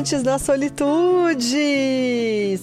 amantes 0.00 0.22
da 0.22 0.38
solitude! 0.38 1.58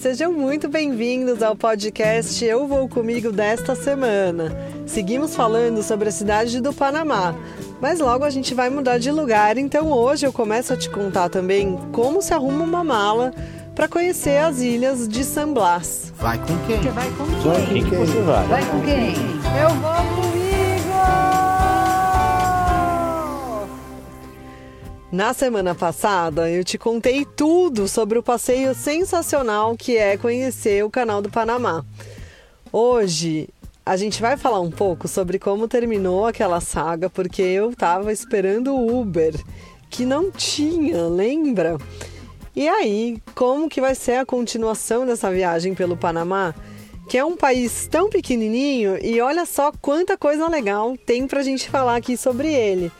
Sejam 0.00 0.32
muito 0.32 0.68
bem-vindos 0.68 1.40
ao 1.40 1.54
podcast 1.54 2.44
Eu 2.44 2.66
Vou 2.66 2.88
Comigo 2.88 3.30
desta 3.30 3.76
semana. 3.76 4.50
Seguimos 4.84 5.36
falando 5.36 5.80
sobre 5.84 6.08
a 6.08 6.12
cidade 6.12 6.60
do 6.60 6.72
Panamá, 6.72 7.36
mas 7.80 8.00
logo 8.00 8.24
a 8.24 8.30
gente 8.30 8.54
vai 8.54 8.68
mudar 8.68 8.98
de 8.98 9.12
lugar, 9.12 9.56
então 9.56 9.92
hoje 9.92 10.26
eu 10.26 10.32
começo 10.32 10.72
a 10.72 10.76
te 10.76 10.90
contar 10.90 11.28
também 11.28 11.78
como 11.92 12.20
se 12.20 12.34
arruma 12.34 12.64
uma 12.64 12.82
mala 12.82 13.32
para 13.72 13.86
conhecer 13.86 14.38
as 14.38 14.60
ilhas 14.60 15.06
de 15.06 15.22
San 15.22 15.52
Blas. 15.52 16.12
Vai 16.18 16.38
com 16.38 16.58
quem? 16.66 16.82
Você 16.82 16.90
vai 16.90 17.08
com 17.10 17.24
Vai 17.24 17.66
quem? 17.66 17.84
com 17.84 17.90
quem 17.90 17.98
você 18.00 18.20
vai? 18.22 18.46
Vai 18.48 18.64
com 18.66 18.80
quem? 18.80 19.14
Eu 19.62 19.70
vou 19.76 19.94
comigo! 19.94 20.27
Na 25.10 25.32
semana 25.32 25.74
passada, 25.74 26.50
eu 26.50 26.62
te 26.62 26.76
contei 26.76 27.24
tudo 27.24 27.88
sobre 27.88 28.18
o 28.18 28.22
passeio 28.22 28.74
sensacional 28.74 29.74
que 29.74 29.96
é 29.96 30.18
conhecer 30.18 30.84
o 30.84 30.90
Canal 30.90 31.22
do 31.22 31.30
Panamá. 31.30 31.82
Hoje, 32.70 33.48
a 33.86 33.96
gente 33.96 34.20
vai 34.20 34.36
falar 34.36 34.60
um 34.60 34.70
pouco 34.70 35.08
sobre 35.08 35.38
como 35.38 35.66
terminou 35.66 36.26
aquela 36.26 36.60
saga, 36.60 37.08
porque 37.08 37.40
eu 37.40 37.74
tava 37.74 38.12
esperando 38.12 38.74
o 38.74 39.00
Uber, 39.00 39.34
que 39.88 40.04
não 40.04 40.30
tinha, 40.30 41.06
lembra? 41.06 41.78
E 42.54 42.68
aí, 42.68 43.16
como 43.34 43.70
que 43.70 43.80
vai 43.80 43.94
ser 43.94 44.16
a 44.16 44.26
continuação 44.26 45.06
dessa 45.06 45.30
viagem 45.30 45.74
pelo 45.74 45.96
Panamá? 45.96 46.54
Que 47.08 47.16
é 47.16 47.24
um 47.24 47.34
país 47.34 47.88
tão 47.90 48.10
pequenininho 48.10 48.98
e 49.02 49.22
olha 49.22 49.46
só 49.46 49.72
quanta 49.80 50.18
coisa 50.18 50.46
legal 50.48 50.94
tem 51.06 51.26
pra 51.26 51.42
gente 51.42 51.70
falar 51.70 51.96
aqui 51.96 52.14
sobre 52.14 52.52
ele. 52.52 52.92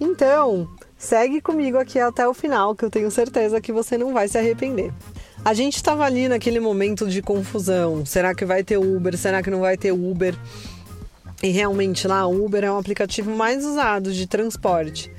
Então, 0.00 0.66
segue 1.00 1.40
comigo 1.40 1.78
aqui 1.78 1.98
até 1.98 2.28
o 2.28 2.34
final, 2.34 2.74
que 2.74 2.84
eu 2.84 2.90
tenho 2.90 3.10
certeza 3.10 3.58
que 3.58 3.72
você 3.72 3.96
não 3.96 4.12
vai 4.12 4.28
se 4.28 4.36
arrepender. 4.36 4.92
A 5.42 5.54
gente 5.54 5.76
estava 5.76 6.04
ali 6.04 6.28
naquele 6.28 6.60
momento 6.60 7.08
de 7.08 7.22
confusão. 7.22 8.04
Será 8.04 8.34
que 8.34 8.44
vai 8.44 8.62
ter 8.62 8.76
Uber? 8.76 9.16
Será 9.16 9.42
que 9.42 9.48
não 9.48 9.60
vai 9.60 9.78
ter 9.78 9.92
Uber? 9.92 10.36
E 11.42 11.48
realmente 11.48 12.06
lá, 12.06 12.26
Uber 12.26 12.62
é 12.62 12.70
o 12.70 12.76
aplicativo 12.76 13.34
mais 13.34 13.64
usado 13.64 14.12
de 14.12 14.26
transporte. 14.26 15.10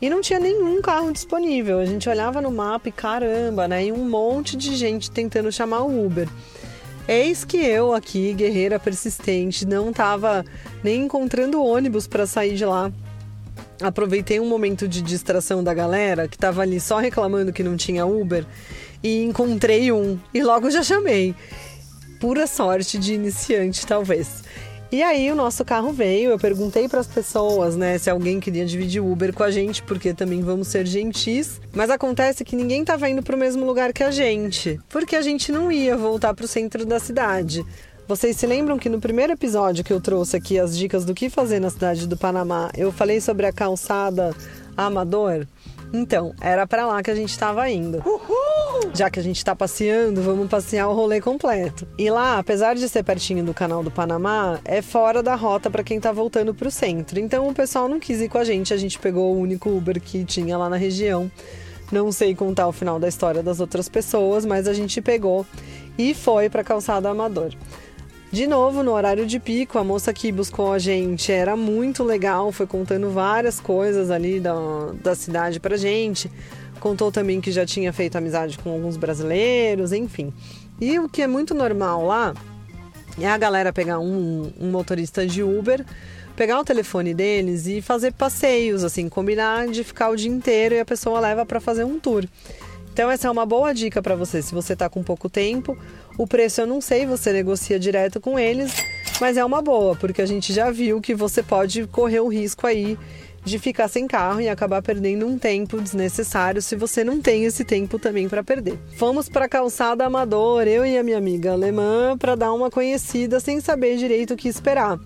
E 0.00 0.08
não 0.08 0.22
tinha 0.22 0.40
nenhum 0.40 0.80
carro 0.80 1.12
disponível. 1.12 1.78
A 1.78 1.84
gente 1.84 2.08
olhava 2.08 2.40
no 2.40 2.50
mapa 2.50 2.88
e 2.88 2.92
caramba, 2.92 3.68
né? 3.68 3.84
E 3.84 3.92
um 3.92 4.08
monte 4.08 4.56
de 4.56 4.74
gente 4.76 5.10
tentando 5.10 5.52
chamar 5.52 5.82
o 5.82 6.06
Uber. 6.06 6.26
Eis 7.06 7.44
que 7.44 7.58
eu 7.58 7.92
aqui, 7.92 8.32
guerreira 8.32 8.78
persistente, 8.78 9.66
não 9.66 9.90
estava 9.90 10.42
nem 10.82 11.02
encontrando 11.02 11.62
ônibus 11.62 12.06
para 12.06 12.26
sair 12.26 12.54
de 12.54 12.64
lá. 12.64 12.90
Aproveitei 13.80 14.40
um 14.40 14.48
momento 14.48 14.88
de 14.88 15.00
distração 15.00 15.62
da 15.62 15.72
galera 15.72 16.26
que 16.26 16.36
estava 16.36 16.62
ali 16.62 16.80
só 16.80 16.98
reclamando 16.98 17.52
que 17.52 17.62
não 17.62 17.76
tinha 17.76 18.04
Uber 18.04 18.44
e 19.02 19.22
encontrei 19.22 19.92
um 19.92 20.18
e 20.34 20.42
logo 20.42 20.70
já 20.70 20.82
chamei. 20.82 21.34
Pura 22.20 22.46
sorte 22.48 22.98
de 22.98 23.14
iniciante, 23.14 23.86
talvez. 23.86 24.42
E 24.90 25.02
aí 25.02 25.30
o 25.30 25.34
nosso 25.34 25.66
carro 25.66 25.92
veio, 25.92 26.30
eu 26.30 26.38
perguntei 26.38 26.88
para 26.88 27.00
as 27.00 27.06
pessoas, 27.06 27.76
né, 27.76 27.98
se 27.98 28.08
alguém 28.08 28.40
queria 28.40 28.64
dividir 28.64 29.02
Uber 29.02 29.34
com 29.34 29.42
a 29.42 29.50
gente, 29.50 29.82
porque 29.82 30.14
também 30.14 30.40
vamos 30.40 30.68
ser 30.68 30.86
gentis. 30.86 31.60
Mas 31.74 31.90
acontece 31.90 32.42
que 32.42 32.56
ninguém 32.56 32.80
estava 32.80 33.06
indo 33.06 33.22
para 33.22 33.36
o 33.36 33.38
mesmo 33.38 33.66
lugar 33.66 33.92
que 33.92 34.02
a 34.02 34.10
gente, 34.10 34.80
porque 34.88 35.14
a 35.14 35.20
gente 35.20 35.52
não 35.52 35.70
ia 35.70 35.94
voltar 35.94 36.32
para 36.32 36.46
o 36.46 36.48
centro 36.48 36.86
da 36.86 36.98
cidade. 36.98 37.62
Vocês 38.08 38.38
se 38.38 38.46
lembram 38.46 38.78
que 38.78 38.88
no 38.88 38.98
primeiro 38.98 39.34
episódio 39.34 39.84
que 39.84 39.92
eu 39.92 40.00
trouxe 40.00 40.34
aqui 40.34 40.58
as 40.58 40.74
dicas 40.78 41.04
do 41.04 41.12
que 41.12 41.28
fazer 41.28 41.60
na 41.60 41.68
cidade 41.68 42.06
do 42.06 42.16
Panamá, 42.16 42.70
eu 42.74 42.90
falei 42.90 43.20
sobre 43.20 43.44
a 43.44 43.52
calçada 43.52 44.34
Amador? 44.74 45.46
Então, 45.92 46.34
era 46.40 46.66
para 46.66 46.86
lá 46.86 47.02
que 47.02 47.10
a 47.10 47.14
gente 47.14 47.28
estava 47.28 47.68
indo. 47.68 48.02
Já 48.94 49.10
que 49.10 49.20
a 49.20 49.22
gente 49.22 49.36
está 49.36 49.54
passeando, 49.54 50.22
vamos 50.22 50.48
passear 50.48 50.88
o 50.88 50.94
rolê 50.94 51.20
completo. 51.20 51.86
E 51.98 52.08
lá, 52.08 52.38
apesar 52.38 52.74
de 52.74 52.88
ser 52.88 53.02
pertinho 53.02 53.44
do 53.44 53.52
canal 53.52 53.82
do 53.82 53.90
Panamá, 53.90 54.58
é 54.64 54.80
fora 54.80 55.22
da 55.22 55.34
rota 55.34 55.68
para 55.68 55.84
quem 55.84 56.00
tá 56.00 56.10
voltando 56.10 56.54
pro 56.54 56.70
centro. 56.70 57.20
Então 57.20 57.46
o 57.46 57.52
pessoal 57.52 57.90
não 57.90 58.00
quis 58.00 58.22
ir 58.22 58.30
com 58.30 58.38
a 58.38 58.44
gente, 58.44 58.72
a 58.72 58.78
gente 58.78 58.98
pegou 58.98 59.34
o 59.34 59.38
único 59.38 59.68
Uber 59.68 60.00
que 60.00 60.24
tinha 60.24 60.56
lá 60.56 60.70
na 60.70 60.78
região. 60.78 61.30
Não 61.92 62.10
sei 62.10 62.34
contar 62.34 62.68
o 62.68 62.72
final 62.72 62.98
da 62.98 63.06
história 63.06 63.42
das 63.42 63.60
outras 63.60 63.86
pessoas, 63.86 64.46
mas 64.46 64.66
a 64.66 64.72
gente 64.72 65.02
pegou 65.02 65.44
e 65.98 66.14
foi 66.14 66.48
para 66.48 66.64
calçada 66.64 67.10
Amador. 67.10 67.52
De 68.30 68.46
novo, 68.46 68.82
no 68.82 68.92
horário 68.92 69.24
de 69.26 69.40
pico, 69.40 69.78
a 69.78 69.84
moça 69.84 70.12
que 70.12 70.30
buscou 70.30 70.72
a 70.72 70.78
gente 70.78 71.32
era 71.32 71.56
muito 71.56 72.04
legal, 72.04 72.52
foi 72.52 72.66
contando 72.66 73.10
várias 73.10 73.58
coisas 73.58 74.10
ali 74.10 74.38
da, 74.38 74.54
da 75.02 75.14
cidade 75.14 75.58
pra 75.58 75.78
gente. 75.78 76.30
Contou 76.78 77.10
também 77.10 77.40
que 77.40 77.50
já 77.50 77.64
tinha 77.64 77.90
feito 77.90 78.16
amizade 78.16 78.58
com 78.58 78.70
alguns 78.70 78.98
brasileiros, 78.98 79.92
enfim. 79.92 80.32
E 80.78 80.98
o 80.98 81.08
que 81.08 81.22
é 81.22 81.26
muito 81.26 81.54
normal 81.54 82.04
lá 82.04 82.34
é 83.18 83.26
a 83.26 83.38
galera 83.38 83.72
pegar 83.72 83.98
um, 83.98 84.52
um 84.60 84.70
motorista 84.70 85.26
de 85.26 85.42
Uber, 85.42 85.82
pegar 86.36 86.60
o 86.60 86.64
telefone 86.64 87.14
deles 87.14 87.66
e 87.66 87.80
fazer 87.80 88.12
passeios, 88.12 88.84
assim, 88.84 89.08
combinar 89.08 89.68
de 89.68 89.82
ficar 89.82 90.10
o 90.10 90.16
dia 90.16 90.30
inteiro 90.30 90.74
e 90.74 90.80
a 90.80 90.84
pessoa 90.84 91.18
leva 91.18 91.46
para 91.46 91.60
fazer 91.60 91.84
um 91.84 91.98
tour. 91.98 92.26
Então 92.92 93.10
essa 93.10 93.28
é 93.28 93.30
uma 93.30 93.46
boa 93.46 93.72
dica 93.72 94.02
para 94.02 94.14
você 94.14 94.42
se 94.42 94.52
você 94.52 94.72
está 94.72 94.88
com 94.88 95.02
pouco 95.02 95.30
tempo. 95.30 95.78
O 96.18 96.26
preço 96.26 96.60
eu 96.60 96.66
não 96.66 96.80
sei, 96.80 97.06
você 97.06 97.32
negocia 97.32 97.78
direto 97.78 98.20
com 98.20 98.36
eles, 98.36 98.74
mas 99.20 99.36
é 99.36 99.44
uma 99.44 99.62
boa, 99.62 99.94
porque 99.94 100.20
a 100.20 100.26
gente 100.26 100.52
já 100.52 100.68
viu 100.68 101.00
que 101.00 101.14
você 101.14 101.44
pode 101.44 101.86
correr 101.86 102.18
o 102.18 102.26
risco 102.26 102.66
aí 102.66 102.98
de 103.44 103.56
ficar 103.56 103.86
sem 103.86 104.08
carro 104.08 104.40
e 104.40 104.48
acabar 104.48 104.82
perdendo 104.82 105.24
um 105.24 105.38
tempo 105.38 105.80
desnecessário 105.80 106.60
se 106.60 106.74
você 106.74 107.04
não 107.04 107.20
tem 107.20 107.44
esse 107.44 107.64
tempo 107.64 108.00
também 108.00 108.28
para 108.28 108.42
perder. 108.42 108.76
Fomos 108.96 109.28
para 109.28 109.44
a 109.44 109.48
calçada 109.48 110.04
Amador, 110.04 110.66
eu 110.66 110.84
e 110.84 110.98
a 110.98 111.04
minha 111.04 111.18
amiga 111.18 111.52
alemã, 111.52 112.18
para 112.18 112.34
dar 112.34 112.52
uma 112.52 112.68
conhecida 112.68 113.38
sem 113.38 113.60
saber 113.60 113.96
direito 113.96 114.34
o 114.34 114.36
que 114.36 114.48
esperar. 114.48 114.98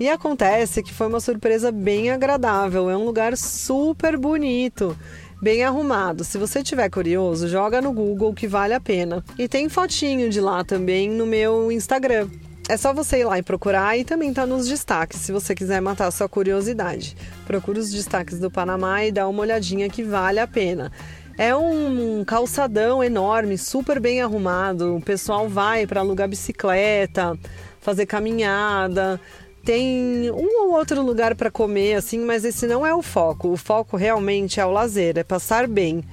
E 0.00 0.08
acontece 0.08 0.82
que 0.82 0.92
foi 0.92 1.06
uma 1.06 1.20
surpresa 1.20 1.70
bem 1.70 2.10
agradável, 2.10 2.90
é 2.90 2.96
um 2.96 3.04
lugar 3.04 3.36
super 3.36 4.18
bonito 4.18 4.96
bem 5.40 5.62
arrumado. 5.62 6.24
Se 6.24 6.38
você 6.38 6.62
tiver 6.62 6.88
curioso, 6.88 7.48
joga 7.48 7.80
no 7.80 7.92
Google 7.92 8.34
que 8.34 8.46
vale 8.46 8.74
a 8.74 8.80
pena. 8.80 9.24
E 9.38 9.48
tem 9.48 9.68
fotinho 9.68 10.28
de 10.28 10.40
lá 10.40 10.64
também 10.64 11.10
no 11.10 11.26
meu 11.26 11.70
Instagram. 11.70 12.28
É 12.68 12.76
só 12.76 12.92
você 12.92 13.20
ir 13.20 13.24
lá 13.24 13.38
e 13.38 13.42
procurar 13.42 13.96
e 13.96 14.04
também 14.04 14.34
tá 14.34 14.44
nos 14.44 14.66
destaques, 14.66 15.20
se 15.20 15.30
você 15.30 15.54
quiser 15.54 15.80
matar 15.80 16.10
sua 16.10 16.28
curiosidade. 16.28 17.16
Procura 17.46 17.78
os 17.78 17.92
destaques 17.92 18.40
do 18.40 18.50
Panamá 18.50 19.04
e 19.04 19.12
dá 19.12 19.28
uma 19.28 19.42
olhadinha 19.42 19.88
que 19.88 20.02
vale 20.02 20.40
a 20.40 20.48
pena. 20.48 20.90
É 21.38 21.54
um 21.54 22.24
calçadão 22.24 23.04
enorme, 23.04 23.56
super 23.56 24.00
bem 24.00 24.20
arrumado. 24.20 24.96
O 24.96 25.00
pessoal 25.00 25.48
vai 25.48 25.86
para 25.86 26.00
alugar 26.00 26.28
bicicleta, 26.28 27.38
fazer 27.78 28.06
caminhada, 28.06 29.20
tem 29.66 30.30
um 30.30 30.62
ou 30.62 30.74
outro 30.76 31.02
lugar 31.02 31.34
para 31.34 31.50
comer, 31.50 31.94
assim, 31.94 32.20
mas 32.20 32.44
esse 32.44 32.68
não 32.68 32.86
é 32.86 32.94
o 32.94 33.02
foco. 33.02 33.48
O 33.48 33.56
foco 33.56 33.96
realmente 33.96 34.60
é 34.60 34.64
o 34.64 34.70
lazer, 34.70 35.18
é 35.18 35.24
passar 35.24 35.66
bem, 35.66 36.04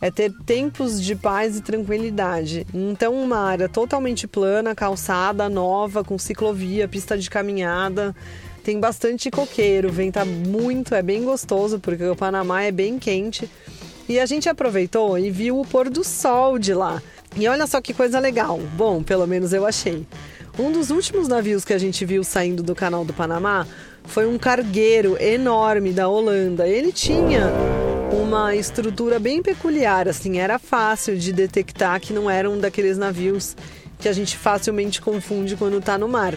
é 0.00 0.12
ter 0.12 0.32
tempos 0.46 1.02
de 1.02 1.16
paz 1.16 1.56
e 1.56 1.60
tranquilidade. 1.60 2.64
Então, 2.72 3.20
uma 3.20 3.38
área 3.38 3.68
totalmente 3.68 4.28
plana, 4.28 4.76
calçada, 4.76 5.48
nova, 5.48 6.04
com 6.04 6.16
ciclovia, 6.20 6.86
pista 6.86 7.18
de 7.18 7.28
caminhada. 7.28 8.14
Tem 8.62 8.78
bastante 8.78 9.28
coqueiro, 9.28 9.90
venta 9.90 10.24
muito, 10.24 10.94
é 10.94 11.02
bem 11.02 11.24
gostoso, 11.24 11.80
porque 11.80 12.04
o 12.04 12.14
Panamá 12.14 12.62
é 12.62 12.70
bem 12.70 12.96
quente. 12.96 13.50
E 14.08 14.20
a 14.20 14.26
gente 14.26 14.48
aproveitou 14.48 15.18
e 15.18 15.32
viu 15.32 15.58
o 15.58 15.66
pôr 15.66 15.90
do 15.90 16.04
sol 16.04 16.60
de 16.60 16.72
lá. 16.72 17.02
E 17.36 17.48
olha 17.48 17.66
só 17.66 17.80
que 17.80 17.92
coisa 17.92 18.20
legal. 18.20 18.60
Bom, 18.76 19.02
pelo 19.02 19.26
menos 19.26 19.52
eu 19.52 19.66
achei. 19.66 20.06
Um 20.58 20.72
dos 20.72 20.90
últimos 20.90 21.28
navios 21.28 21.64
que 21.64 21.72
a 21.72 21.78
gente 21.78 22.04
viu 22.04 22.24
saindo 22.24 22.62
do 22.62 22.74
canal 22.74 23.04
do 23.04 23.12
Panamá 23.12 23.66
foi 24.04 24.26
um 24.26 24.36
cargueiro 24.36 25.16
enorme 25.22 25.92
da 25.92 26.08
Holanda. 26.08 26.66
Ele 26.66 26.92
tinha 26.92 27.50
uma 28.12 28.54
estrutura 28.54 29.18
bem 29.18 29.42
peculiar, 29.42 30.08
assim, 30.08 30.38
era 30.38 30.58
fácil 30.58 31.16
de 31.16 31.32
detectar 31.32 32.00
que 32.00 32.12
não 32.12 32.28
era 32.28 32.50
um 32.50 32.58
daqueles 32.58 32.98
navios 32.98 33.56
que 33.98 34.08
a 34.08 34.12
gente 34.12 34.36
facilmente 34.36 35.00
confunde 35.00 35.56
quando 35.56 35.78
está 35.78 35.96
no 35.96 36.08
mar. 36.08 36.36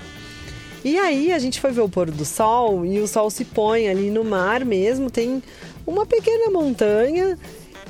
E 0.86 0.98
aí 0.98 1.32
a 1.32 1.40
gente 1.40 1.60
foi 1.60 1.72
ver 1.72 1.82
o 1.82 1.90
pôr 1.90 2.12
do 2.12 2.26
sol 2.26 2.86
e 2.86 3.00
o 3.00 3.08
sol 3.08 3.30
se 3.30 3.46
põe 3.46 3.88
ali 3.88 4.10
no 4.10 4.24
mar 4.24 4.64
mesmo, 4.66 5.10
tem 5.10 5.42
uma 5.88 6.06
pequena 6.06 6.52
montanha 6.52 7.38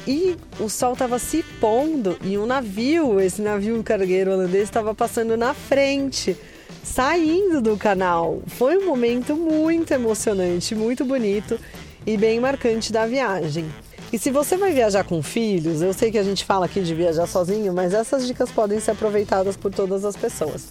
e 0.08 0.36
o 0.60 0.70
sol 0.70 0.94
estava 0.94 1.18
se 1.18 1.44
pondo 1.60 2.18
e 2.24 2.38
um 2.38 2.46
navio, 2.46 3.20
esse 3.20 3.42
navio 3.42 3.82
cargueiro 3.84 4.32
holandês, 4.32 4.64
estava 4.64 4.94
passando 4.94 5.38
na 5.38 5.54
frente, 5.54 6.36
saindo 6.84 7.62
do 7.62 7.78
canal. 7.78 8.42
Foi 8.48 8.78
um 8.78 8.86
momento 8.86 9.36
muito 9.36 9.92
emocionante, 9.92 10.76
muito 10.76 11.06
bonito 11.06 11.60
e 12.06 12.18
bem 12.18 12.40
marcante 12.40 12.92
da 12.92 13.06
viagem. 13.06 13.66
E 14.12 14.20
se 14.20 14.30
você 14.30 14.56
vai 14.58 14.72
viajar 14.72 15.04
com 15.04 15.24
filhos, 15.24 15.82
eu 15.82 15.94
sei 15.94 16.12
que 16.12 16.18
a 16.18 16.24
gente 16.24 16.46
fala 16.46 16.66
aqui 16.66 16.82
de 16.82 16.94
viajar 16.94 17.26
sozinho, 17.26 17.74
mas 17.74 17.94
essas 17.94 18.28
dicas 18.28 18.52
podem 18.52 18.80
ser 18.80 18.92
aproveitadas 18.92 19.58
por 19.58 19.74
todas 19.74 20.06
as 20.06 20.16
pessoas. 20.16 20.68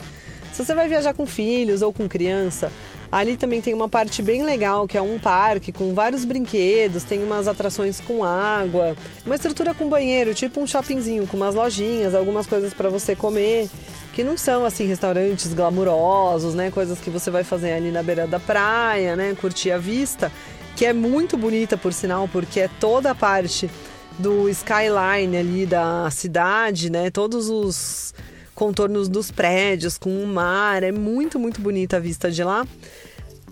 Se 0.53 0.65
você 0.65 0.75
vai 0.75 0.87
viajar 0.87 1.15
com 1.15 1.27
filhos 1.27 1.81
ou 1.81 1.93
com 1.93 2.07
criança, 2.07 2.71
Ali 3.13 3.37
também 3.37 3.61
tem 3.61 3.75
uma 3.75 3.91
parte 3.91 4.23
bem 4.23 4.43
legal, 4.43 4.89
que 4.89 4.97
é 4.97 5.03
um 5.03 5.19
parque 5.19 5.71
com 5.71 5.93
vários 5.93 6.25
brinquedos, 6.25 7.05
tem 7.05 7.23
umas 7.23 7.47
atrações 7.47 8.01
com 8.01 8.25
água, 8.25 8.97
uma 9.27 9.35
estrutura 9.35 9.75
com 9.75 9.87
banheiro, 9.87 10.33
tipo 10.33 10.59
um 10.63 10.67
shoppingzinho, 10.67 11.27
com 11.27 11.37
umas 11.37 11.55
lojinhas, 11.55 12.15
algumas 12.15 12.47
coisas 12.47 12.73
para 12.73 12.89
você 12.89 13.15
comer, 13.15 13.69
que 14.15 14.25
não 14.25 14.39
são 14.39 14.65
assim 14.65 14.87
restaurantes 14.87 15.53
glamurosos, 15.53 16.55
né? 16.55 16.71
Coisas 16.71 16.99
que 17.01 17.11
você 17.11 17.31
vai 17.31 17.45
fazer 17.45 17.73
ali 17.73 17.91
na 17.91 18.03
beira 18.03 18.27
da 18.27 18.41
praia, 18.41 19.15
né? 19.15 19.37
Curtir 19.39 19.73
a 19.73 19.79
vista, 19.79 20.33
que 20.75 20.87
é 20.87 20.95
muito 20.95 21.37
bonita 21.37 21.77
por 21.77 21.93
sinal, 21.93 22.27
porque 22.27 22.61
é 22.61 22.71
toda 22.81 23.11
a 23.11 23.15
parte 23.15 23.71
do 24.19 24.49
skyline 24.49 25.37
ali 25.37 25.67
da 25.67 26.11
cidade, 26.11 26.89
né? 26.89 27.11
Todos 27.11 27.51
os 27.51 28.15
contornos 28.55 29.09
dos 29.09 29.31
prédios 29.31 29.99
com 29.99 30.23
o 30.23 30.27
mar, 30.27 30.83
é 30.83 30.93
muito, 30.93 31.39
muito 31.39 31.61
bonita 31.61 31.97
a 31.97 32.01
vista 32.01 32.31
de 32.31 32.45
lá. 32.45 32.67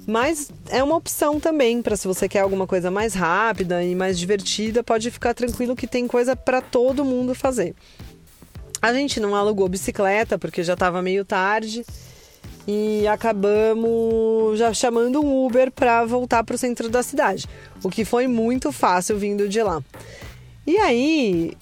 Mas 0.06 0.50
é 0.68 0.82
uma 0.82 0.96
opção 0.96 1.38
também 1.38 1.82
para 1.82 1.96
se 1.96 2.08
você 2.08 2.28
quer 2.28 2.40
alguma 2.40 2.66
coisa 2.66 2.90
mais 2.90 3.14
rápida 3.14 3.82
e 3.84 3.94
mais 3.94 4.18
divertida, 4.18 4.82
pode 4.82 5.10
ficar 5.10 5.34
tranquilo 5.34 5.76
que 5.76 5.86
tem 5.86 6.06
coisa 6.06 6.34
para 6.34 6.60
todo 6.60 7.04
mundo 7.04 7.34
fazer. 7.34 7.74
A 8.82 8.92
gente 8.92 9.20
não 9.20 9.36
alugou 9.36 9.68
bicicleta 9.68 10.38
porque 10.38 10.62
já 10.62 10.72
estava 10.72 11.02
meio 11.02 11.24
tarde 11.24 11.84
e 12.66 13.06
acabamos 13.06 14.58
já 14.58 14.72
chamando 14.72 15.20
um 15.20 15.46
Uber 15.46 15.70
para 15.70 16.04
voltar 16.04 16.42
para 16.44 16.54
o 16.54 16.58
centro 16.58 16.88
da 16.88 17.02
cidade, 17.02 17.46
o 17.82 17.90
que 17.90 18.04
foi 18.04 18.26
muito 18.26 18.72
fácil 18.72 19.18
vindo 19.18 19.48
de 19.48 19.62
lá. 19.62 19.82
E 20.66 20.76
aí 20.78 21.52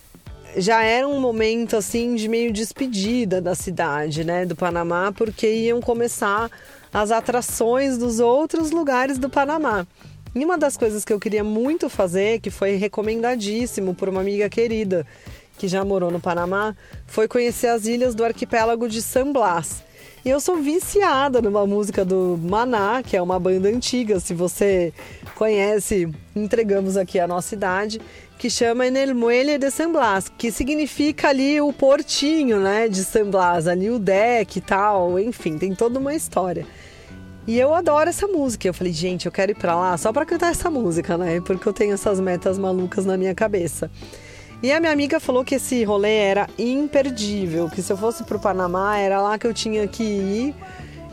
já 0.56 0.82
era 0.82 1.06
um 1.06 1.20
momento 1.20 1.76
assim 1.76 2.14
de 2.14 2.28
meio 2.28 2.52
despedida 2.52 3.40
da 3.40 3.54
cidade, 3.54 4.24
né, 4.24 4.46
do 4.46 4.56
Panamá, 4.56 5.12
porque 5.12 5.50
iam 5.50 5.80
começar 5.80 6.50
as 6.92 7.10
atrações 7.10 7.98
dos 7.98 8.20
outros 8.20 8.70
lugares 8.70 9.18
do 9.18 9.28
Panamá. 9.28 9.86
E 10.34 10.44
uma 10.44 10.58
das 10.58 10.76
coisas 10.76 11.04
que 11.04 11.12
eu 11.12 11.18
queria 11.18 11.42
muito 11.42 11.88
fazer, 11.88 12.40
que 12.40 12.50
foi 12.50 12.76
recomendadíssimo 12.76 13.94
por 13.94 14.08
uma 14.08 14.20
amiga 14.20 14.48
querida 14.48 15.06
que 15.58 15.66
já 15.66 15.84
morou 15.84 16.10
no 16.10 16.20
Panamá, 16.20 16.76
foi 17.06 17.26
conhecer 17.26 17.66
as 17.66 17.86
ilhas 17.86 18.14
do 18.14 18.24
arquipélago 18.24 18.88
de 18.88 19.02
San 19.02 19.32
Blas. 19.32 19.82
E 20.24 20.30
eu 20.30 20.40
sou 20.40 20.56
viciada 20.56 21.40
numa 21.40 21.66
música 21.66 22.04
do 22.04 22.38
Maná, 22.40 23.02
que 23.02 23.16
é 23.16 23.22
uma 23.22 23.38
banda 23.38 23.68
antiga, 23.68 24.20
se 24.20 24.34
você 24.34 24.92
conhece, 25.34 26.08
entregamos 26.34 26.96
aqui 26.96 27.18
a 27.18 27.26
nossa 27.26 27.54
idade, 27.54 28.00
que 28.38 28.48
chama 28.48 28.86
En 28.86 28.96
el 28.96 29.14
Muelle 29.14 29.58
de 29.58 29.70
San 29.70 29.90
Blas, 29.90 30.28
que 30.28 30.52
significa 30.52 31.28
ali 31.28 31.60
o 31.60 31.72
portinho, 31.72 32.60
né, 32.60 32.88
de 32.88 33.04
San 33.04 33.30
Blas, 33.30 33.66
ali 33.66 33.90
o 33.90 33.98
deck 33.98 34.58
e 34.58 34.60
tal, 34.60 35.18
enfim, 35.18 35.58
tem 35.58 35.74
toda 35.74 35.98
uma 35.98 36.14
história. 36.14 36.66
E 37.48 37.58
eu 37.58 37.72
adoro 37.72 38.10
essa 38.10 38.26
música. 38.26 38.68
Eu 38.68 38.74
falei, 38.74 38.92
gente, 38.92 39.24
eu 39.24 39.32
quero 39.32 39.52
ir 39.52 39.54
para 39.54 39.74
lá 39.74 39.96
só 39.96 40.12
para 40.12 40.26
cantar 40.26 40.50
essa 40.50 40.70
música, 40.70 41.16
né? 41.16 41.40
Porque 41.40 41.66
eu 41.66 41.72
tenho 41.72 41.94
essas 41.94 42.20
metas 42.20 42.58
malucas 42.58 43.06
na 43.06 43.16
minha 43.16 43.34
cabeça. 43.34 43.90
E 44.62 44.70
a 44.70 44.78
minha 44.78 44.92
amiga 44.92 45.18
falou 45.18 45.42
que 45.42 45.54
esse 45.54 45.82
rolê 45.82 46.14
era 46.14 46.46
imperdível, 46.58 47.70
que 47.70 47.80
se 47.80 47.90
eu 47.90 47.96
fosse 47.96 48.22
pro 48.24 48.38
Panamá 48.38 48.98
era 48.98 49.22
lá 49.22 49.38
que 49.38 49.46
eu 49.46 49.54
tinha 49.54 49.88
que 49.88 50.02
ir 50.02 50.54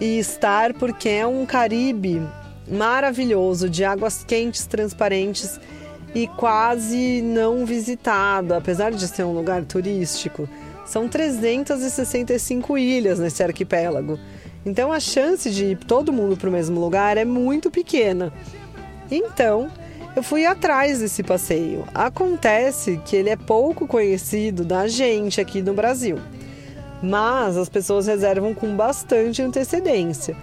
e 0.01 0.19
estar, 0.19 0.73
porque 0.73 1.07
é 1.07 1.25
um 1.25 1.45
Caribe 1.45 2.21
maravilhoso, 2.69 3.69
de 3.69 3.85
águas 3.85 4.25
quentes, 4.25 4.65
transparentes 4.65 5.57
e 6.13 6.27
quase 6.27 7.21
não 7.21 7.65
visitado, 7.65 8.55
apesar 8.55 8.91
de 8.91 9.07
ser 9.07 9.23
um 9.23 9.31
lugar 9.31 9.63
turístico. 9.63 10.49
São 10.85 11.07
365 11.07 12.77
ilhas 12.77 13.19
nesse 13.19 13.41
arquipélago. 13.41 14.19
Então 14.65 14.91
a 14.91 14.99
chance 14.99 15.49
de 15.51 15.65
ir 15.65 15.77
todo 15.77 16.11
mundo 16.11 16.35
para 16.35 16.49
o 16.49 16.51
mesmo 16.51 16.79
lugar 16.79 17.17
é 17.17 17.25
muito 17.25 17.69
pequena. 17.69 18.33
Então, 19.11 19.69
eu 20.15 20.23
fui 20.23 20.45
atrás 20.45 20.99
desse 20.99 21.21
passeio. 21.21 21.85
Acontece 21.93 22.99
que 23.05 23.15
ele 23.15 23.29
é 23.29 23.35
pouco 23.35 23.87
conhecido 23.87 24.65
da 24.65 24.87
gente 24.87 25.39
aqui 25.39 25.61
no 25.61 25.73
Brasil, 25.73 26.17
mas 27.03 27.57
as 27.57 27.69
pessoas 27.69 28.07
reservam 28.07 28.53
com 28.53 28.75
bastante 28.75 29.41
antecedência. 29.41 30.35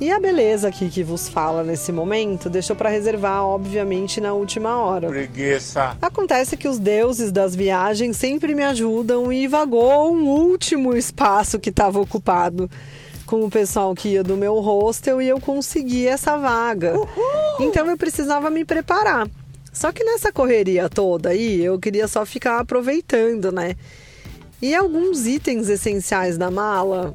E 0.00 0.10
a 0.10 0.18
beleza 0.18 0.68
aqui 0.68 0.88
que 0.88 1.04
vos 1.04 1.28
fala 1.28 1.62
nesse 1.62 1.92
momento 1.92 2.48
deixou 2.48 2.74
para 2.74 2.88
reservar, 2.88 3.44
obviamente, 3.44 4.18
na 4.18 4.32
última 4.32 4.78
hora. 4.78 5.08
Preguiça. 5.08 5.94
Acontece 6.00 6.56
que 6.56 6.66
os 6.66 6.78
deuses 6.78 7.30
das 7.30 7.54
viagens 7.54 8.16
sempre 8.16 8.54
me 8.54 8.62
ajudam 8.62 9.30
e 9.30 9.46
vagou 9.46 10.14
um 10.14 10.26
último 10.26 10.96
espaço 10.96 11.58
que 11.58 11.68
estava 11.68 12.00
ocupado 12.00 12.68
com 13.30 13.44
o 13.44 13.50
pessoal 13.50 13.94
que 13.94 14.08
ia 14.08 14.24
do 14.24 14.36
meu 14.36 14.58
hostel 14.58 15.22
e 15.22 15.28
eu 15.28 15.40
consegui 15.40 16.04
essa 16.04 16.36
vaga. 16.36 16.98
Uhul! 16.98 17.06
Então 17.60 17.86
eu 17.86 17.96
precisava 17.96 18.50
me 18.50 18.64
preparar. 18.64 19.28
Só 19.72 19.92
que 19.92 20.02
nessa 20.02 20.32
correria 20.32 20.88
toda 20.88 21.28
aí, 21.28 21.64
eu 21.64 21.78
queria 21.78 22.08
só 22.08 22.26
ficar 22.26 22.58
aproveitando, 22.58 23.52
né? 23.52 23.76
E 24.60 24.74
alguns 24.74 25.28
itens 25.28 25.68
essenciais 25.68 26.36
da 26.36 26.50
mala 26.50 27.14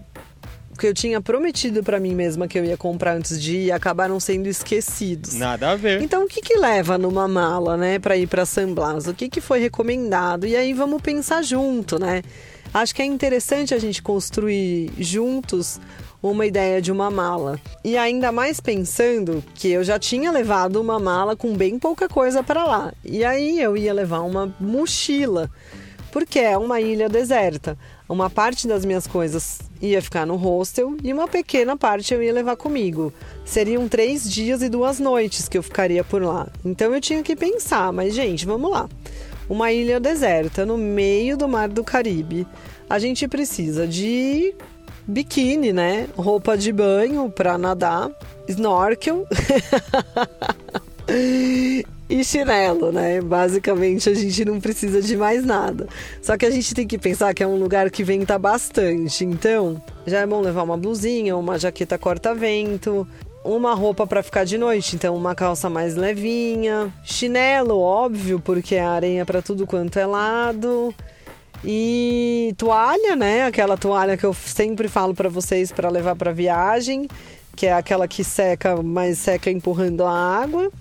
que 0.79 0.87
eu 0.87 0.93
tinha 0.93 1.19
prometido 1.19 1.83
para 1.83 1.99
mim 1.99 2.15
mesma 2.15 2.47
que 2.47 2.57
eu 2.57 2.63
ia 2.63 2.77
comprar 2.77 3.17
antes 3.17 3.41
de 3.41 3.57
ir 3.57 3.71
acabaram 3.73 4.17
sendo 4.17 4.47
esquecidos. 4.47 5.33
Nada 5.33 5.71
a 5.71 5.75
ver. 5.75 6.01
Então 6.01 6.23
o 6.23 6.27
que 6.29 6.41
que 6.41 6.57
leva 6.57 6.97
numa 6.97 7.27
mala, 7.27 7.75
né, 7.75 7.99
para 7.99 8.15
ir 8.15 8.27
para 8.27 8.45
San 8.45 8.73
Blas? 8.73 9.05
O 9.05 9.13
que 9.13 9.29
que 9.29 9.41
foi 9.41 9.59
recomendado? 9.59 10.47
E 10.47 10.55
aí 10.55 10.71
vamos 10.71 11.01
pensar 11.01 11.43
junto, 11.43 11.99
né? 11.99 12.21
Acho 12.75 12.93
que 12.93 13.01
é 13.01 13.05
interessante 13.05 13.73
a 13.73 13.79
gente 13.79 14.03
construir 14.03 14.91
juntos 14.99 15.79
uma 16.21 16.45
ideia 16.45 16.81
de 16.81 16.91
uma 16.91 17.09
mala. 17.09 17.57
E 17.85 17.95
ainda 17.95 18.33
mais 18.33 18.59
pensando 18.59 19.41
que 19.53 19.69
eu 19.69 19.81
já 19.81 19.97
tinha 19.97 20.29
levado 20.29 20.75
uma 20.81 20.99
mala 20.99 21.37
com 21.37 21.55
bem 21.55 21.79
pouca 21.79 22.09
coisa 22.09 22.43
para 22.43 22.65
lá. 22.65 22.93
E 23.01 23.23
aí 23.23 23.61
eu 23.61 23.77
ia 23.77 23.93
levar 23.93 24.23
uma 24.23 24.53
mochila, 24.59 25.49
porque 26.11 26.37
é 26.37 26.57
uma 26.57 26.81
ilha 26.81 27.07
deserta. 27.07 27.77
Uma 28.09 28.29
parte 28.29 28.67
das 28.67 28.83
minhas 28.83 29.07
coisas 29.07 29.59
ia 29.81 30.01
ficar 30.01 30.25
no 30.25 30.35
hostel 30.35 30.97
e 31.01 31.13
uma 31.13 31.29
pequena 31.29 31.77
parte 31.77 32.13
eu 32.13 32.21
ia 32.21 32.33
levar 32.33 32.57
comigo. 32.57 33.13
Seriam 33.45 33.87
três 33.87 34.29
dias 34.29 34.61
e 34.61 34.67
duas 34.67 34.99
noites 34.99 35.47
que 35.47 35.57
eu 35.57 35.63
ficaria 35.63 36.03
por 36.03 36.21
lá. 36.21 36.49
Então 36.65 36.93
eu 36.93 36.99
tinha 36.99 37.23
que 37.23 37.37
pensar, 37.37 37.93
mas 37.93 38.13
gente, 38.13 38.45
vamos 38.45 38.69
lá. 38.69 38.89
Uma 39.49 39.71
ilha 39.71 39.99
deserta 39.99 40.65
no 40.65 40.77
meio 40.77 41.37
do 41.37 41.47
mar 41.47 41.69
do 41.69 41.83
Caribe. 41.83 42.47
A 42.89 42.99
gente 42.99 43.27
precisa 43.27 43.87
de 43.87 44.53
biquíni, 45.07 45.71
né? 45.71 46.07
Roupa 46.15 46.57
de 46.57 46.71
banho 46.71 47.29
para 47.29 47.57
nadar, 47.57 48.09
snorkel 48.47 49.27
e 52.09 52.23
chinelo, 52.23 52.91
né? 52.91 53.21
Basicamente 53.21 54.09
a 54.09 54.13
gente 54.13 54.45
não 54.45 54.59
precisa 54.59 55.01
de 55.01 55.15
mais 55.15 55.43
nada. 55.45 55.87
Só 56.21 56.37
que 56.37 56.45
a 56.45 56.51
gente 56.51 56.73
tem 56.73 56.87
que 56.87 56.97
pensar 56.97 57.33
que 57.33 57.43
é 57.43 57.47
um 57.47 57.57
lugar 57.57 57.89
que 57.89 58.03
venta 58.03 58.37
bastante, 58.37 59.23
então 59.25 59.81
já 60.05 60.19
é 60.19 60.27
bom 60.27 60.41
levar 60.41 60.63
uma 60.63 60.77
blusinha, 60.77 61.35
uma 61.35 61.57
jaqueta 61.57 61.97
corta-vento, 61.97 63.07
uma 63.45 63.75
roupa 63.75 64.07
para 64.07 64.23
ficar 64.23 64.43
de 64.43 64.57
noite, 64.57 64.95
então 64.95 65.15
uma 65.15 65.35
calça 65.35 65.69
mais 65.69 65.95
levinha, 65.95 66.91
chinelo, 67.03 67.79
óbvio, 67.79 68.39
porque 68.39 68.75
a 68.75 68.89
areia 68.89 69.23
para 69.23 69.41
tudo 69.41 69.67
quanto 69.67 69.99
é 69.99 70.05
lado. 70.05 70.93
E 71.63 72.53
toalha, 72.57 73.15
né? 73.15 73.43
Aquela 73.45 73.77
toalha 73.77 74.17
que 74.17 74.25
eu 74.25 74.33
sempre 74.33 74.87
falo 74.87 75.13
para 75.13 75.29
vocês 75.29 75.71
para 75.71 75.89
levar 75.89 76.15
para 76.15 76.31
viagem, 76.31 77.07
que 77.55 77.67
é 77.67 77.73
aquela 77.73 78.07
que 78.07 78.23
seca, 78.23 78.81
mas 78.81 79.19
seca 79.19 79.51
empurrando 79.51 80.03
a 80.03 80.11
água. 80.11 80.71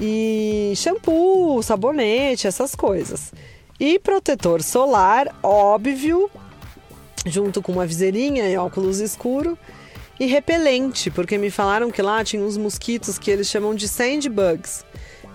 E 0.00 0.72
shampoo, 0.76 1.62
sabonete, 1.62 2.46
essas 2.46 2.74
coisas. 2.74 3.32
E 3.78 3.98
protetor 3.98 4.62
solar, 4.62 5.34
óbvio, 5.42 6.28
junto 7.24 7.62
com 7.62 7.72
uma 7.72 7.86
viseirinha 7.86 8.48
e 8.48 8.56
óculos 8.56 9.00
escuro. 9.00 9.56
E 10.18 10.26
repelente, 10.26 11.10
porque 11.10 11.36
me 11.36 11.50
falaram 11.50 11.90
que 11.90 12.00
lá 12.00 12.24
tinha 12.24 12.42
uns 12.42 12.56
mosquitos 12.56 13.18
que 13.18 13.30
eles 13.30 13.48
chamam 13.48 13.74
de 13.74 13.86
sandbugs 13.86 14.84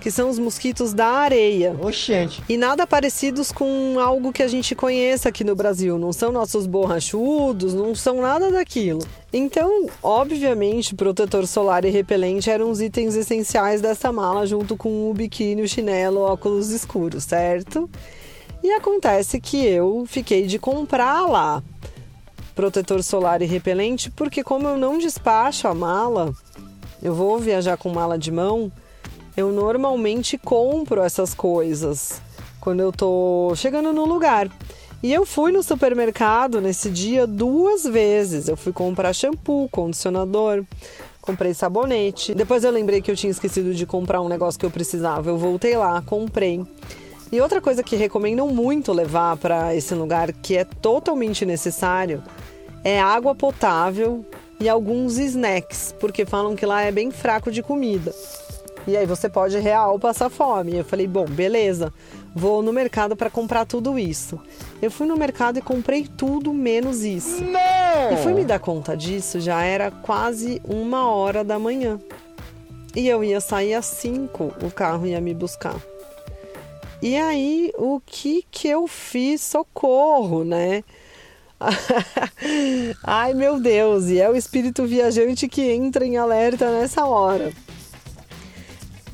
que 0.02 0.10
são 0.10 0.30
os 0.30 0.40
mosquitos 0.40 0.94
da 0.94 1.08
areia. 1.08 1.76
Oxente. 1.80 2.44
E 2.50 2.58
nada 2.58 2.88
parecidos 2.88 3.52
com 3.52 4.00
algo 4.00 4.34
que 4.34 4.42
a 4.42 4.48
gente 4.48 4.74
conheça 4.74 5.30
aqui 5.30 5.44
no 5.44 5.56
Brasil. 5.56 5.98
Não 6.00 6.12
são 6.12 6.32
nossos 6.32 6.66
borrachudos, 6.66 7.76
não 7.76 7.94
são 7.94 8.20
nada 8.20 8.52
daquilo. 8.52 9.06
Então, 9.32 9.88
obviamente, 10.02 10.96
protetor 10.96 11.46
solar 11.46 11.86
e 11.86 11.92
repelente 11.92 12.50
eram 12.50 12.72
os 12.72 12.82
itens 12.82 13.16
essenciais 13.16 13.80
dessa 13.80 14.12
mala, 14.12 14.48
junto 14.48 14.76
com 14.76 15.10
o 15.10 15.14
biquíni, 15.14 15.62
o 15.62 15.70
chinelo, 15.70 16.22
óculos 16.22 16.72
escuros, 16.72 17.24
certo? 17.24 17.88
E 18.64 18.72
acontece 18.72 19.40
que 19.40 19.64
eu 19.64 20.04
fiquei 20.08 20.48
de 20.48 20.58
comprar 20.58 21.28
lá 21.28 21.64
protetor 22.62 23.02
solar 23.02 23.42
e 23.42 23.46
repelente, 23.48 24.12
porque 24.12 24.44
como 24.44 24.68
eu 24.68 24.78
não 24.78 25.00
despacho 25.00 25.68
a 25.68 25.74
mala, 25.74 26.32
eu 27.02 27.12
vou 27.12 27.40
viajar 27.40 27.76
com 27.76 27.90
mala 27.90 28.20
de 28.20 28.32
mão, 28.32 28.72
eu 29.36 29.52
normalmente 29.52 30.38
compro 30.38 31.02
essas 31.02 31.34
coisas 31.34 32.22
quando 32.60 32.82
eu 32.82 32.92
tô 32.92 33.52
chegando 33.56 33.92
no 33.92 34.06
lugar. 34.06 34.48
E 35.02 35.12
eu 35.12 35.26
fui 35.26 35.52
no 35.52 35.64
supermercado 35.64 36.62
nesse 36.62 36.92
dia 36.92 37.26
duas 37.26 37.84
vezes. 37.84 38.48
Eu 38.48 38.56
fui 38.56 38.72
comprar 38.72 39.12
shampoo, 39.12 39.68
condicionador, 39.70 40.64
comprei 41.20 41.56
sabonete. 41.56 42.36
Depois 42.36 42.64
eu 42.64 42.70
lembrei 42.70 43.02
que 43.02 43.10
eu 43.10 43.16
tinha 43.16 43.32
esquecido 43.32 43.74
de 43.74 43.88
comprar 43.88 44.22
um 44.22 44.30
negócio 44.30 44.60
que 44.60 44.66
eu 44.68 44.70
precisava. 44.70 45.32
Eu 45.32 45.38
voltei 45.40 45.76
lá, 45.76 46.00
comprei. 46.04 46.64
E 47.32 47.40
outra 47.40 47.60
coisa 47.60 47.82
que 47.82 47.96
recomendam 47.96 48.50
muito 48.50 48.92
levar 48.92 49.38
para 49.38 49.74
esse 49.74 49.96
lugar, 49.96 50.34
que 50.34 50.58
é 50.58 50.66
totalmente 50.66 51.46
necessário, 51.46 52.22
é 52.84 53.00
água 53.00 53.36
potável 53.36 54.26
e 54.60 54.70
alguns 54.70 55.18
snacks, 55.18 55.96
porque 56.00 56.26
falam 56.26 56.56
que 56.56 56.66
lá 56.66 56.82
é 56.82 56.92
bem 56.92 57.12
fraco 57.12 57.52
de 57.52 57.64
comida. 57.64 58.14
E 58.88 58.98
aí 58.98 59.06
você 59.06 59.30
pode 59.30 59.58
real 59.60 60.00
passar 60.00 60.30
fome. 60.30 60.76
Eu 60.76 60.84
falei, 60.84 61.08
bom, 61.08 61.26
beleza, 61.26 61.94
vou 62.36 62.64
no 62.64 62.74
mercado 62.74 63.16
para 63.16 63.30
comprar 63.30 63.66
tudo 63.66 63.98
isso. 63.98 64.40
Eu 64.82 64.90
fui 64.90 65.06
no 65.06 65.16
mercado 65.16 65.60
e 65.60 65.62
comprei 65.62 66.08
tudo 66.08 66.54
menos 66.54 67.04
isso. 67.04 67.44
Não! 67.44 68.14
E 68.14 68.18
fui 68.24 68.34
me 68.34 68.44
dar 68.44 68.60
conta 68.60 68.98
disso, 68.98 69.40
já 69.40 69.64
era 69.64 69.92
quase 69.92 70.62
uma 70.66 71.10
hora 71.12 71.44
da 71.44 71.60
manhã. 71.60 72.00
E 72.96 73.08
eu 73.08 73.24
ia 73.24 73.40
sair 73.40 73.74
às 73.74 73.86
cinco, 73.86 74.52
o 74.62 74.72
carro 74.72 75.06
ia 75.06 75.22
me 75.22 75.34
buscar. 75.34 75.76
E 77.02 77.18
aí, 77.18 77.72
o 77.78 78.00
que 78.06 78.46
que 78.52 78.68
eu 78.68 78.88
fiz? 78.88 79.42
Socorro, 79.42 80.44
né? 80.44 80.84
Ai 83.04 83.34
meu 83.34 83.60
Deus, 83.60 84.08
e 84.08 84.20
é 84.20 84.30
o 84.30 84.36
espírito 84.36 84.86
viajante 84.86 85.48
que 85.48 85.62
entra 85.62 86.06
em 86.06 86.18
alerta 86.18 86.72
nessa 86.72 87.06
hora. 87.06 87.52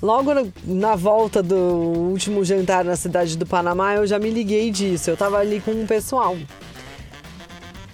Logo 0.01 0.31
na 0.63 0.95
volta 0.95 1.41
do 1.41 1.55
último 1.55 2.45
jantar 2.45 2.85
na 2.85 2.95
cidade 2.95 3.35
do 3.35 3.45
Panamá, 3.47 3.95
eu 3.95 4.05
já 4.05 4.19
me 4.19 4.29
liguei 4.29 4.69
disso. 4.69 5.09
Eu 5.09 5.17
tava 5.17 5.39
ali 5.39 5.59
com 5.59 5.71
um 5.71 5.87
pessoal. 5.87 6.37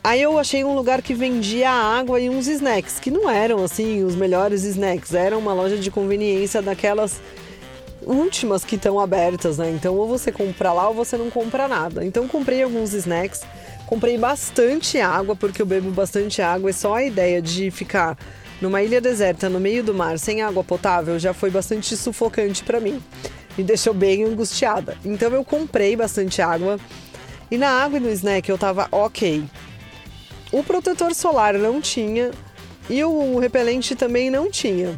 Aí 0.04 0.22
eu 0.22 0.38
achei 0.38 0.66
um 0.66 0.76
lugar 0.76 1.02
que 1.02 1.14
vendia 1.14 1.72
água 1.72 2.20
e 2.20 2.30
uns 2.30 2.46
snacks, 2.48 3.00
que 3.00 3.10
não 3.10 3.30
eram 3.30 3.64
assim 3.64 4.04
os 4.04 4.16
melhores 4.16 4.66
snacks, 4.66 5.14
era 5.14 5.38
uma 5.38 5.54
loja 5.54 5.78
de 5.78 5.90
conveniência 5.90 6.62
daquelas 6.62 7.22
últimas 8.06 8.66
que 8.66 8.76
estão 8.76 9.00
abertas, 9.00 9.58
né? 9.58 9.72
Então 9.72 9.96
ou 9.96 10.06
você 10.06 10.30
compra 10.30 10.74
lá 10.74 10.90
ou 10.90 10.94
você 10.94 11.16
não 11.16 11.30
compra 11.30 11.70
nada. 11.70 12.04
Então 12.04 12.28
comprei 12.28 12.62
alguns 12.64 12.92
snacks, 12.92 13.44
comprei 13.86 14.18
bastante 14.18 15.00
água 15.00 15.36
porque 15.36 15.62
eu 15.62 15.66
bebo 15.66 15.92
bastante 15.92 16.42
água 16.42 16.70
e 16.70 16.74
só 16.74 16.96
a 16.96 17.04
ideia 17.04 17.42
de 17.42 17.70
ficar 17.72 18.18
numa 18.62 18.82
ilha 18.82 19.02
deserta 19.02 19.50
no 19.50 19.60
meio 19.60 19.84
do 19.84 19.94
mar 19.94 20.18
sem 20.18 20.42
água 20.42 20.64
potável 20.64 21.20
já 21.20 21.34
foi 21.34 21.50
bastante 21.50 21.96
sufocante 21.98 22.64
para 22.64 22.80
mim. 22.80 23.02
Me 23.58 23.64
deixou 23.64 23.94
bem 23.94 24.24
angustiada. 24.24 24.98
Então 25.04 25.30
eu 25.32 25.44
comprei 25.44 25.96
bastante 25.96 26.42
água 26.42 26.80
e 27.52 27.58
na 27.58 27.70
água 27.70 27.98
e 27.98 28.02
no 28.02 28.10
snack 28.10 28.50
eu 28.50 28.58
tava 28.58 28.88
ok. 28.92 29.44
O 30.52 30.64
protetor 30.64 31.14
solar 31.14 31.56
não 31.56 31.82
tinha 31.82 32.32
e 32.90 33.04
o 33.04 33.38
repelente 33.40 33.96
também 33.96 34.30
não 34.30 34.50
tinha. 34.50 34.96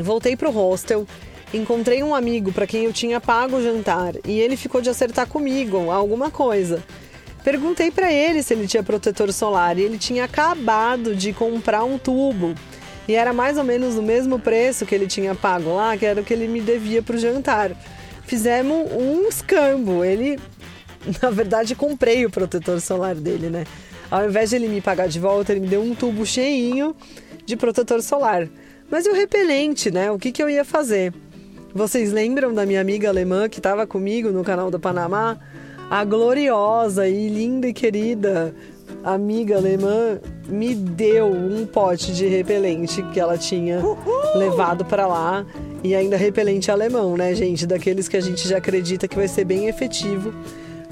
Voltei 0.00 0.36
pro 0.36 0.50
hostel 0.50 1.06
encontrei 1.52 2.02
um 2.02 2.14
amigo 2.14 2.52
para 2.52 2.66
quem 2.66 2.84
eu 2.84 2.92
tinha 2.92 3.20
pago 3.20 3.56
o 3.56 3.62
jantar 3.62 4.14
e 4.24 4.38
ele 4.38 4.56
ficou 4.56 4.80
de 4.80 4.90
acertar 4.90 5.26
comigo 5.26 5.90
alguma 5.90 6.30
coisa. 6.30 6.82
Perguntei 7.42 7.90
para 7.90 8.12
ele 8.12 8.42
se 8.42 8.52
ele 8.52 8.66
tinha 8.66 8.82
protetor 8.82 9.32
solar 9.32 9.78
e 9.78 9.82
ele 9.82 9.98
tinha 9.98 10.24
acabado 10.24 11.14
de 11.14 11.32
comprar 11.32 11.84
um 11.84 11.98
tubo. 11.98 12.54
E 13.06 13.14
era 13.14 13.32
mais 13.32 13.56
ou 13.56 13.64
menos 13.64 13.96
o 13.96 14.02
mesmo 14.02 14.38
preço 14.38 14.84
que 14.84 14.94
ele 14.94 15.06
tinha 15.06 15.34
pago 15.34 15.74
lá, 15.74 15.96
que 15.96 16.04
era 16.04 16.20
o 16.20 16.24
que 16.24 16.34
ele 16.34 16.46
me 16.46 16.60
devia 16.60 17.02
para 17.02 17.16
o 17.16 17.18
jantar. 17.18 17.70
Fizemos 18.24 18.92
um 18.92 19.26
escambo. 19.26 20.04
Ele, 20.04 20.38
na 21.22 21.30
verdade, 21.30 21.74
comprei 21.74 22.26
o 22.26 22.30
protetor 22.30 22.80
solar 22.80 23.14
dele, 23.14 23.48
né? 23.48 23.64
Ao 24.10 24.26
invés 24.26 24.50
de 24.50 24.56
ele 24.56 24.68
me 24.68 24.80
pagar 24.80 25.08
de 25.08 25.18
volta, 25.18 25.52
ele 25.52 25.60
me 25.60 25.68
deu 25.68 25.82
um 25.82 25.94
tubo 25.94 26.26
cheinho 26.26 26.94
de 27.46 27.56
protetor 27.56 28.02
solar. 28.02 28.46
Mas 28.90 29.06
e 29.06 29.10
o 29.10 29.14
repelente, 29.14 29.90
né? 29.90 30.10
O 30.10 30.18
que, 30.18 30.30
que 30.30 30.42
eu 30.42 30.50
ia 30.50 30.64
fazer? 30.64 31.14
Vocês 31.74 32.12
lembram 32.12 32.52
da 32.52 32.66
minha 32.66 32.80
amiga 32.80 33.08
alemã 33.08 33.48
que 33.48 33.58
estava 33.58 33.86
comigo 33.86 34.30
no 34.30 34.44
canal 34.44 34.70
do 34.70 34.78
Panamá? 34.78 35.38
A 35.90 36.04
gloriosa 36.04 37.08
e 37.08 37.28
linda 37.28 37.68
e 37.68 37.72
querida 37.72 38.54
amiga 39.02 39.56
alemã 39.56 40.20
me 40.46 40.74
deu 40.74 41.26
um 41.26 41.66
pote 41.66 42.12
de 42.12 42.26
repelente 42.26 43.02
que 43.12 43.20
ela 43.20 43.38
tinha 43.38 43.78
Uhul! 43.78 44.36
levado 44.36 44.84
para 44.84 45.06
lá 45.06 45.46
e 45.82 45.94
ainda 45.94 46.16
repelente 46.16 46.70
alemão, 46.70 47.16
né, 47.16 47.34
gente? 47.34 47.66
Daqueles 47.66 48.08
que 48.08 48.16
a 48.16 48.20
gente 48.20 48.46
já 48.48 48.58
acredita 48.58 49.06
que 49.06 49.16
vai 49.16 49.28
ser 49.28 49.44
bem 49.44 49.68
efetivo 49.68 50.32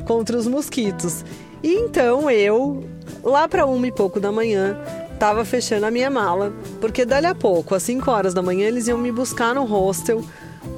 contra 0.06 0.36
os 0.36 0.46
mosquitos. 0.46 1.24
E 1.62 1.74
então 1.74 2.30
eu, 2.30 2.84
lá 3.22 3.48
para 3.48 3.66
uma 3.66 3.86
e 3.86 3.92
pouco 3.92 4.20
da 4.20 4.30
manhã, 4.30 4.78
tava 5.18 5.44
fechando 5.44 5.86
a 5.86 5.90
minha 5.90 6.08
mala, 6.08 6.52
porque 6.80 7.04
dali 7.04 7.26
a 7.26 7.34
pouco, 7.34 7.74
às 7.74 7.82
5 7.82 8.10
horas 8.10 8.32
da 8.32 8.42
manhã, 8.42 8.66
eles 8.66 8.86
iam 8.86 8.98
me 8.98 9.10
buscar 9.10 9.54
no 9.54 9.64
hostel 9.64 10.22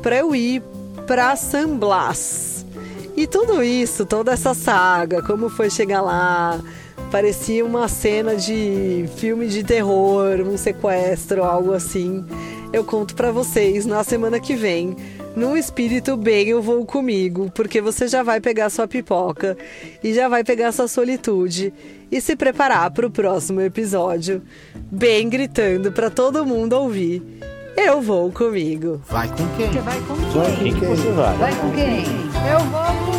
para 0.02 0.16
eu 0.16 0.34
ir 0.34 0.62
para 1.06 1.36
San 1.36 1.76
Blas. 1.76 2.47
E 3.18 3.26
tudo 3.26 3.64
isso, 3.64 4.06
toda 4.06 4.30
essa 4.30 4.54
saga, 4.54 5.20
como 5.20 5.48
foi 5.48 5.68
chegar 5.68 6.00
lá, 6.00 6.60
parecia 7.10 7.64
uma 7.64 7.88
cena 7.88 8.36
de 8.36 9.06
filme 9.16 9.48
de 9.48 9.64
terror, 9.64 10.40
um 10.42 10.56
sequestro, 10.56 11.42
algo 11.42 11.72
assim. 11.72 12.24
Eu 12.72 12.84
conto 12.84 13.16
para 13.16 13.32
vocês 13.32 13.84
na 13.84 14.04
semana 14.04 14.38
que 14.38 14.54
vem. 14.54 14.96
Num 15.34 15.56
espírito 15.56 16.16
bem 16.16 16.50
eu 16.50 16.62
vou 16.62 16.86
comigo, 16.86 17.50
porque 17.56 17.80
você 17.80 18.06
já 18.06 18.22
vai 18.22 18.40
pegar 18.40 18.70
sua 18.70 18.86
pipoca 18.86 19.58
e 20.00 20.14
já 20.14 20.28
vai 20.28 20.44
pegar 20.44 20.70
sua 20.70 20.86
solitude 20.86 21.74
e 22.12 22.20
se 22.20 22.36
preparar 22.36 22.88
para 22.92 23.08
o 23.08 23.10
próximo 23.10 23.60
episódio, 23.60 24.40
bem 24.76 25.28
gritando 25.28 25.90
para 25.90 26.08
todo 26.08 26.46
mundo 26.46 26.74
ouvir. 26.74 27.20
Eu 27.76 28.00
vou 28.00 28.30
comigo. 28.30 29.02
Vai 29.08 29.26
com 29.26 29.48
quem? 29.56 29.72
Você 29.72 29.80
vai 29.80 30.00
com 30.02 30.14
quem? 30.14 30.30
Vai 30.30 30.50
com 30.50 30.56
quem 30.62 30.74
que 30.74 30.86
você 30.86 31.10
vai? 31.10 31.36
Vai 31.36 31.54
com 31.56 31.70
quem? 31.72 32.27
Eu 32.46 32.60
vou 32.70 33.17